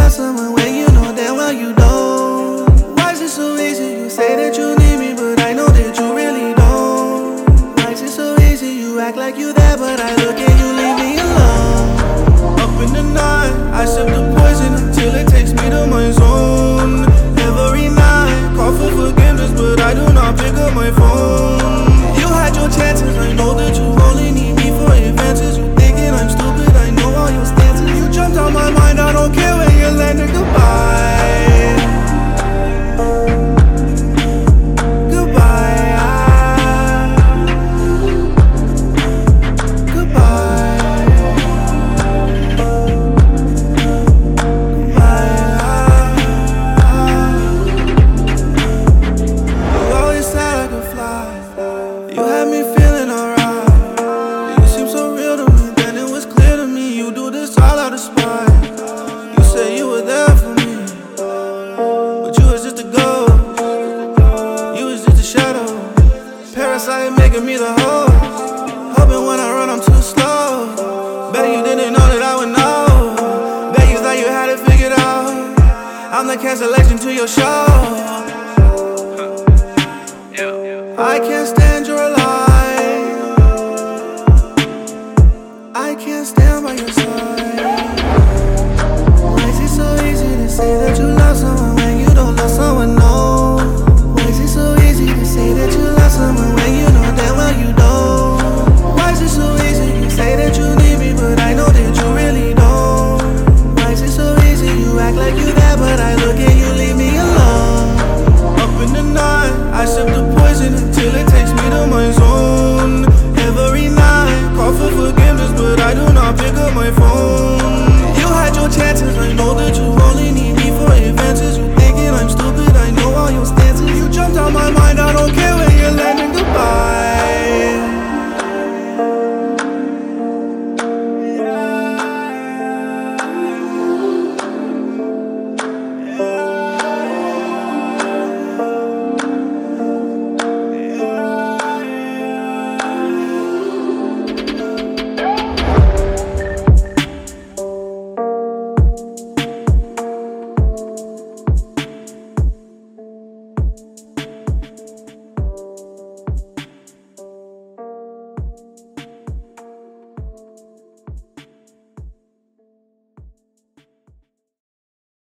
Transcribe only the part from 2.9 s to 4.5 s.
Why is it so easy? You say